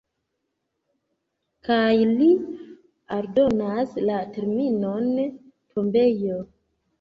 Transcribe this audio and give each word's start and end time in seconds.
Kaj 1.67 1.91
li 2.11 2.29
aldonas 3.17 3.93
la 4.07 4.17
terminon 4.39 5.07
"tombejo". 5.21 6.41